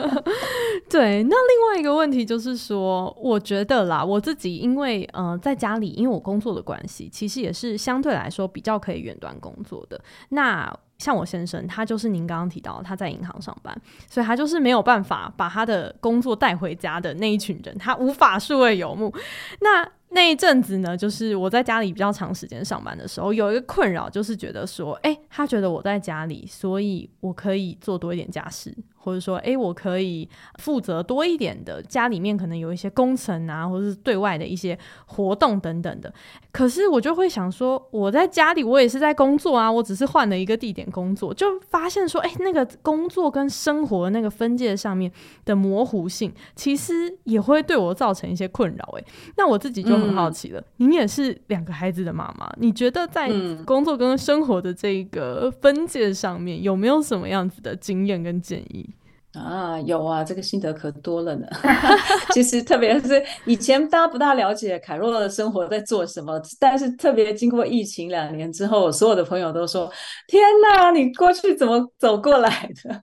[0.91, 9.97] 对，那另外一个问题就是说，我觉得啦，我自己因为呃在家里，因为我工作的关系，其实也是相对来说比较可以远端工作的。
[10.29, 13.73] 那像我先生，他就是您刚刚提到他在银行上班，
[14.09, 19.13] 所以他就是没有办法把他的工作带回家的那一群人，他无法数位游牧。
[19.61, 28.73] 那那一阵子呢，就是我在家里比较长时间上班的时候，有一个困扰，就是觉得说，哎、他觉得我在家里，所以我可以做多一点家事。
[29.03, 36.13] 或者说，哎，我可以负责多一点的家里面，可能有一些工程啊，或者是对外的一些活动等等的。
[36.53, 45.11] 可是我就会想说，我在家里，我也是在工作啊，我只是换了一个地点工作，就发现说，哎，那个工作跟生活那个分界上面
[45.43, 48.95] 的模糊性，其实也会对我造成一些困扰。
[48.97, 49.03] 哎，
[49.35, 53.29] 那我自己就很好奇了，嗯、您也是两个孩子的妈妈，你觉得在
[53.65, 58.87] 工作跟生活的这个分界上面，有没有什么样子的经验跟建议？
[59.33, 61.47] 啊，有啊，这个心得可多了呢。
[62.35, 69.91] 其实特别是以前大家不大了解凯洛的生活在做什么，但是特别经过疫情两年之后，所有的朋友都说
[70.29, 73.01] ：“天哪，你过去怎么走过来的？”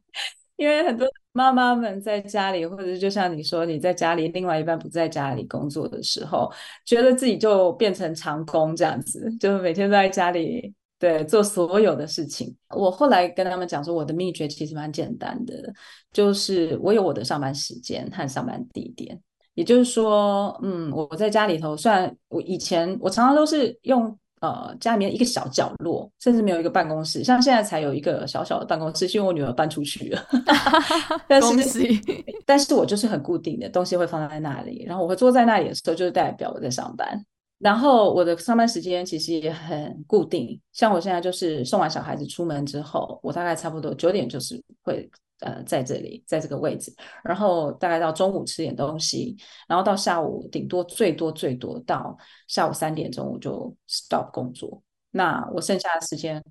[0.57, 6.51] 因为很多妈妈们在家里，或者就像你说，你在家里，另外一半不在家里工作的时候，
[6.85, 10.75] 觉得自己就变成长工这样子，就每天都在家里。
[10.99, 12.55] 对，做所有的事情。
[12.77, 15.73] 我后来跟他们讲说，我的秘诀其实蛮简单的，
[16.12, 19.19] 就是我有我的上班时间和上班地点。
[19.55, 30.26] 也就是说，嗯，我在家里头，虽然我以前我常常都是用呃家里面一个小角落，甚至没有一个办公室，像现在才有一个小小的办公室，是因为我女儿搬出去了。
[31.29, 31.81] 但是！
[32.44, 37.24] 但是我就是很固定的东西会放在那里，然后我会坐在那里的时候，就是代表我在上班。
[37.59, 45.07] 然后我的上班时间其实也很固定，像我现在就是送完小孩子出门之后，我大概差不多九点就是会
[45.40, 49.37] 呃在这里，在这个位置，然后大概到中午吃点东西，
[49.68, 56.42] 然后到下午顶多最多最多到下午三点钟我就 stop 工作，那我剩下的时间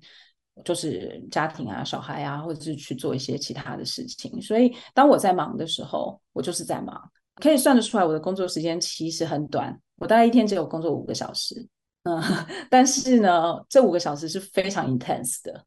[0.64, 4.40] 就是家庭啊、小孩啊，或者是去做一些其他的事情。
[4.42, 7.00] 所以当我在忙的时候，我就是在忙，
[7.36, 9.80] 可以算得出来我的工作时间其实很短。
[9.96, 11.66] 我大概一天只有工作五个小时，
[12.04, 12.20] 嗯，
[12.70, 15.64] 但是呢，这五个小时是非常 intense 的，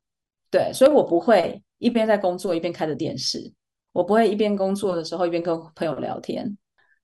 [0.49, 3.51] 对，所以我不会一边在工作一边开着电视，
[3.91, 6.57] 我不会一边工作的时候一边跟朋友聊天，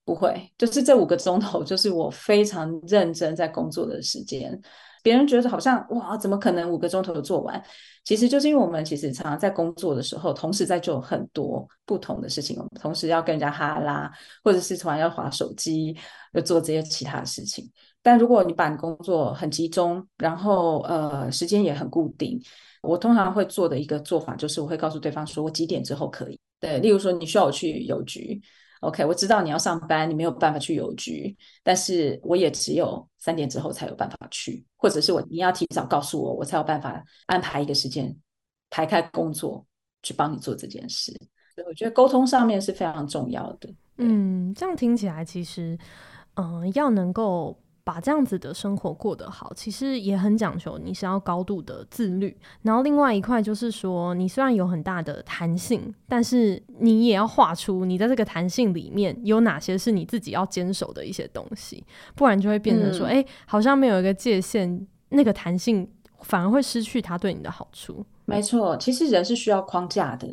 [0.05, 4.59] 不会，就是这五个钟头就是我非常认真在工作的时间。
[5.01, 7.63] 别人觉得好像哇，怎么可能五个钟头做完？
[8.03, 12.57] 其实就是因为我们其实常常在工作的时候，同时在做很多不同的事情。
[12.57, 14.11] 我们同时要跟人家哈拉，
[14.43, 15.95] 或者是突然要滑手机，
[16.33, 17.69] 要做这些其他事情。
[18.01, 22.41] 但如果你把工作很集中，然后呃时间也很固定，
[22.81, 26.39] 我通常会做的一个做法就是，我会告诉对方说我几点之后可以。
[26.59, 28.41] 对，例如说你需要我去邮局。
[28.81, 38.15] OK，我知道你要上班，你没有办法去邮局，但是我也只有三点之后才有办法去，或者是我你要提早告诉我，我才有办法安排一个时间
[38.69, 39.65] 排开工作
[40.01, 41.11] 去帮你做这件事。
[41.55, 43.69] 所以我觉得沟通上面是非常重要的。
[43.97, 45.77] 嗯，这样听起来其实，
[46.35, 47.57] 嗯、要能够。
[47.89, 52.37] 把这样子的生活过得好，其实也很讲求，你是要高度的自律。
[52.61, 65.89] 然后另外一块就是说，你虽然有很大的弹性，但是你也要画出你在这个弹性里面有哪些是你自己要坚守的一些东西，不然就会变成说，哎、嗯欸，好像没有一个界限，那个弹性
[66.21, 68.05] 反而会失去它对你的好处。
[68.25, 70.31] 没错，其实人是需要框架的，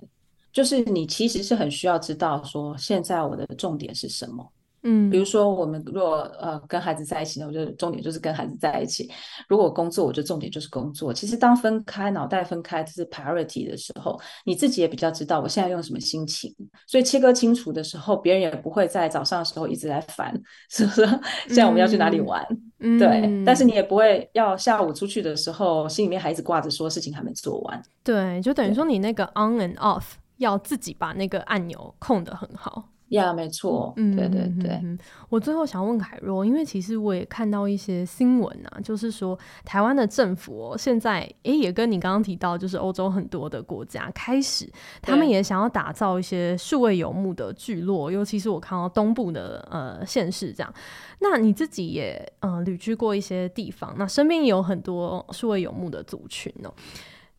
[0.53, 4.47] 就是你其实是很需要知道说，现在我的重点是什么。
[4.83, 9.05] 嗯，比如说我们如果呃跟孩子在一起呢，我就重点就是跟孩子在一起；
[9.49, 11.13] 如果工作，我就重点就是工作。
[11.13, 16.55] 其实当分开脑袋分开，就是 priority 的时候，你自己也比较知道我现在用什么心情。
[16.87, 20.33] 所以切割清楚的时候，别人也不会在早上的时候一直来烦，
[20.71, 21.07] 是不是？
[21.49, 22.47] 现在我们要去哪里玩？
[22.79, 27.83] 嗯、对，但是你也不会要下午出去的时候，心里面还一直挂着说事情还没做完。
[28.05, 30.05] 对，就等于说你那个 on and off
[30.37, 32.91] 要自己把那个按钮控得很好。
[33.11, 34.81] 呀，yeah, 没错，嗯，对对对。
[35.29, 44.69] 我最后想问凯若，因为其实我也看到一些新闻啊，就是说台湾的政府哦，现在诶也跟你刚刚提到，就是欧洲很多的国家开始，
[45.01, 50.75] 他们也想要打造一些数位游牧的聚落，尤其是我看到东部的呃县市这样。
[51.21, 56.73] 那你自己也呃旅居过一些地方，那身边也有很多数位游牧的族群哦。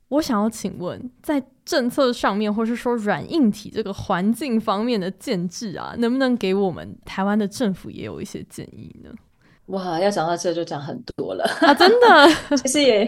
[0.09, 9.11] 我想要请问，在政策上面，或是说软硬体这个环境方面的建制啊，能不能给我们台湾的政府也有一些建议呢？
[9.67, 11.73] 哇，要讲到这就讲很多了啊！
[11.73, 13.05] 真的， 其实也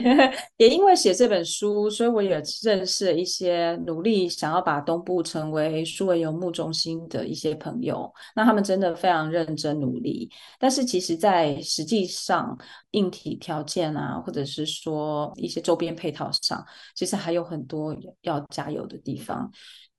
[0.57, 8.13] 也因为写这本书，所以我也认识了一些努力想要把东部成为数位游牧中心的一些朋友。
[8.35, 10.29] 那他们真的非常认真努力，
[10.59, 12.57] 但是其实，在实际上
[12.91, 16.61] 硬体条件啊，或者是说一些周边配套上，
[16.93, 19.49] 其实还有很多要加油的地方。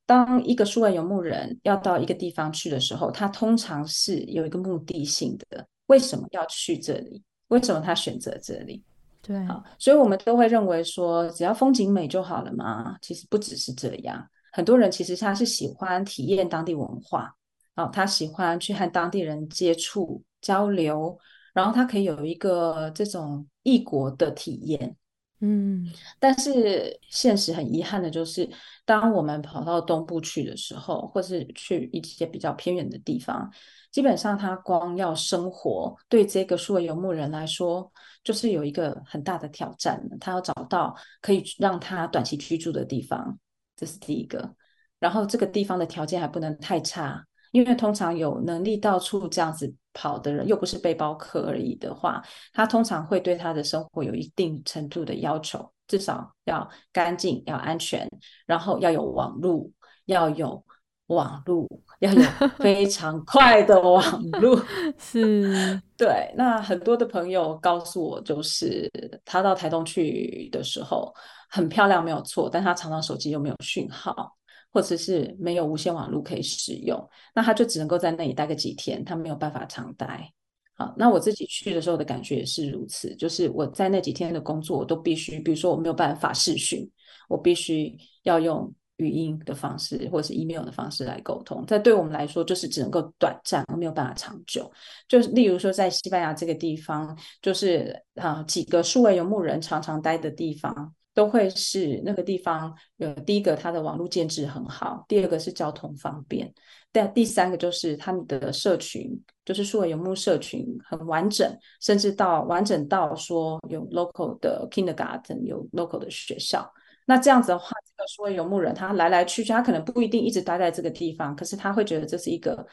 [0.04, 5.66] 当一个数位游牧人要到一个地方去的时候，他通常是有一个目的性的。
[5.90, 7.20] 为什么要去这里？
[7.48, 8.80] 为什么他选择这里？
[9.20, 12.96] 对，好，所以我们都会认为说，只要风景美就好了嘛。
[13.02, 17.34] 其实不只是这样，很多人其实他是喜欢体验当地文化，
[17.74, 21.18] 啊，他喜欢去和当地人接触交流，
[21.52, 24.96] 然后他可以有一个这种异国的体验。
[25.42, 25.86] 嗯，
[26.18, 28.48] 但是现实很遗憾的就是，
[28.84, 33.50] 当我们跑到东部去的时候，或是去一些比较偏远的地方。
[33.90, 37.90] 基本上，他光要生活，对这个数位游牧人来说，
[38.22, 40.00] 就是有一个很大的挑战。
[40.20, 43.38] 他要找到可以让他短期居住的地方，
[43.74, 44.54] 这是第一个。
[44.98, 52.22] 然后，这个地方的条件还不能太差，因为通常有能力到处这样子跑的人，又不是背包客而已的话，
[52.52, 58.08] 他通常会对他的生活有一定程度的要求，至少要干净、要安全，
[58.46, 59.72] 然后要有网路，
[60.06, 60.64] 要有。
[61.10, 61.68] 网路
[61.98, 62.22] 要有
[62.60, 64.00] 非常快的网
[64.40, 64.56] 路，
[64.96, 65.42] 是
[65.98, 66.32] 对。
[66.36, 68.88] 那很多的朋友告诉我，就是
[69.24, 71.12] 他到台东去的时候
[71.48, 74.36] 很漂亮，没有错，但他常常手机又没有讯号，
[74.72, 80.32] 或者是没有无线网路可以使用，那他就只能够在那里待个几天，他没有办法常待。
[80.74, 86.90] 好，那我自己去的时候的感觉也是如此，就是我在那几天的工作，我都必须，比如说我没有办法视讯，
[87.28, 88.72] 我必须要用。
[89.00, 94.70] 语音的方式或者是 email 的方式来沟通，这对我们来说就是只能够短暂，没有办法长久。
[95.08, 106.52] 就是例如说，在西班牙这个地方，就是啊几个数位游牧人常常待的地方，都会是那个地方有第一个它的网络建制很好，第二个是交通方便，
[106.92, 109.10] 但第三个就是他们的社群，
[109.44, 116.70] 就是数位游牧社群很完整，甚至到完整到说有 local 的 kindergarten，有 local 的学校。
[117.06, 122.64] 那这样子的话，这个数位游牧人他来来去去，他可能不一定一直待在这个地方，可是他会觉得这是一个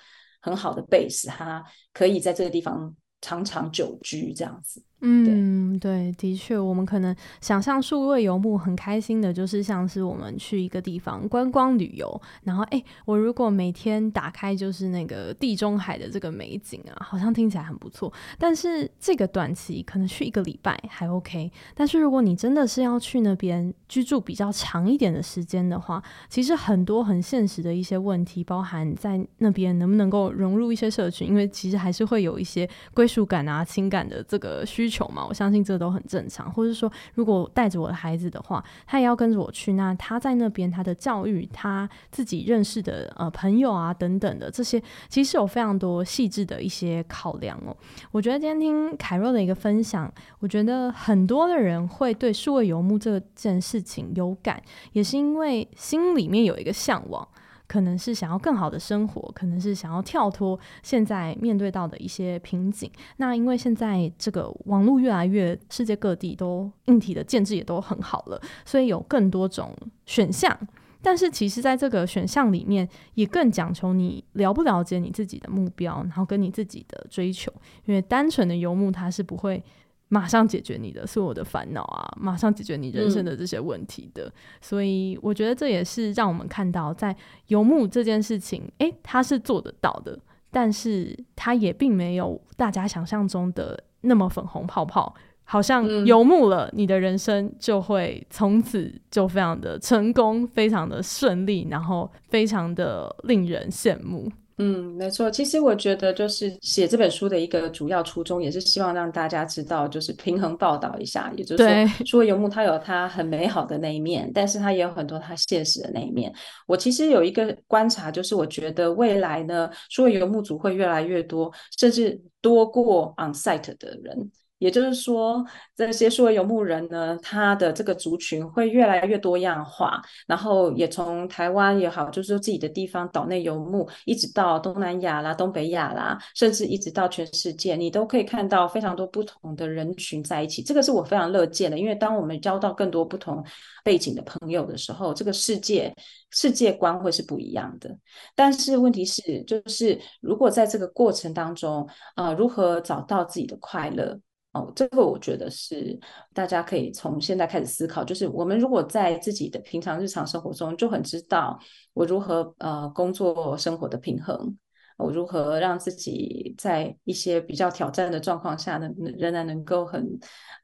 [0.42, 4.84] 很好的 base，他可以在这个地方长长久居这样子。
[5.02, 18.12] 嗯，对，的确，我们可能想象数位游牧很开心的，就是像是我们去一个地方观光旅游，然后哎，我如果每天打开就是那个地中海的这个美景啊，好像听起来很不错。
[18.40, 34.87] 但是这个短期可能去一个礼拜还 OK，但是如果你真的是要去那边居住比较长一点的时间的话，其实很多很现实的一些问题，包含在那边能不能够融入一些社群，因为其实还是会有一些归属感啊、情感的这个需。
[34.88, 36.50] 需求嘛，我相信这都很正常。
[36.52, 39.74] 或者说，如果带着我的孩子的话，他也要跟着我去。
[39.74, 47.76] 那他在那边，他的教育，他自己认识的呃朋友啊等等的这些，其实有非常多细致的一些考量哦。
[48.12, 50.10] 我觉得今天听凯若的一个分享，
[50.40, 54.62] 我觉得很多的人会对数位游牧这件事情有感，
[54.94, 57.28] 也是因为心里面有一个向往。
[57.68, 62.90] 可能是想要更好的生活，可能是想要跳脱现在面对到的一些瓶颈。
[63.18, 70.58] 那因为现在这个网络越来越，世界各地都硬体的建制也都很好了，所以有更多种选项。
[71.02, 77.54] 但是其实，在这个选项里面，也更讲求你了不了解你自己的目标，然后跟你自己的追求。
[77.86, 79.64] 因为单纯的游牧，它是不会。
[80.10, 82.12] 马上解决你的所有的烦恼啊！
[82.20, 84.32] 马上解决你人生的这些问题的，嗯、
[84.62, 87.16] 所以我觉得这也是让我们看到，在
[87.48, 90.18] 游牧这件事情，诶，他是做得到的。
[90.50, 95.14] 但是他也并没有大家想象中的那么粉红泡泡。
[95.50, 104.30] 好像游牧了，你的人生就会从此就非常的成功，非常的顺利，然后非常的令人羡慕。
[104.60, 105.30] 嗯，没错。
[105.30, 116.34] 其实我觉得，就是写这本书的一个主要初衷，也是希望让大家知道，就是平衡报道一下，也就是说，数位游牧它有它很美好的那一面，但是它也有很多它现实的那一面。
[116.66, 124.32] 我其实有一个观察，就是我觉得未来呢，数位游牧族会越来越多，甚至多过 on site 的人。
[124.60, 125.46] 也就是说，
[125.76, 140.64] 这些数位游牧人呢，他的这个族群会越来越多样化，然后也从台湾也好，就是说自己的地方岛内游牧，一直到东南亚啦、东北亚啦，甚至一直到全世界，你都可以看到非常多不同的人群在一起。
[140.64, 143.44] 这个是我非常乐见的，因为当我们交到更多不同
[143.84, 145.94] 背景的朋友的时候，这个世界
[146.32, 147.96] 世界观会是不一样的。
[148.36, 154.20] 但是问题是，就是如果在这个过程当中，啊、呃，如何找到自己的快乐？
[154.58, 155.98] 哦，这个我觉得是
[156.34, 161.60] 大家可以从现在开始思考，就是我们如果在自己的平常日常生活中就很知道
[161.94, 164.58] 我如何呃工作生活的平衡，
[164.98, 170.06] 我如何让自己在一些比较挑战的状况下呢，仍然能够很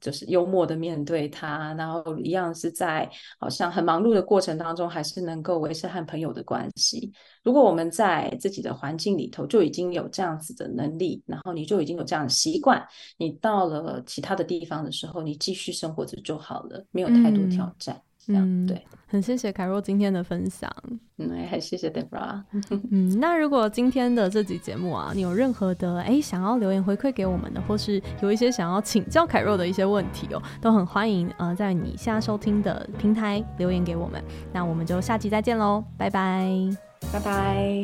[0.02, 3.10] 就是幽默的面对它，然后一样是在
[3.40, 7.12] 好像很忙碌的过程当中，还是能够维持和朋友的关系。
[7.44, 12.84] 如果我们在自己的环境里头就已经有这样子的能力，然后你就已经有这样的习惯，
[13.18, 17.96] 你到了其他的地方的时候，你继续生活着就好了，没有太多挑战。
[17.96, 20.70] 嗯这样对，很谢谢凯若今天的分享。
[21.18, 22.42] 嗯，还谢谢 Deborah。
[22.92, 34.24] 嗯，那如果今天的这集节目啊，你有任何的哎想要留言回馈给我们的，或是有一些想要请教凯若的一些问题哦，都很欢迎呃在你现在收听的平台留言给我们。
[34.52, 36.50] 那我们就下期再见喽，拜拜，
[37.12, 37.84] 拜拜。